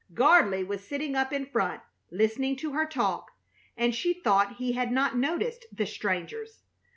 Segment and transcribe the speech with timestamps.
[0.15, 3.29] Gardley was sitting up in front, listening to her talk,
[3.77, 6.63] and she thought he had not noticed the strangers.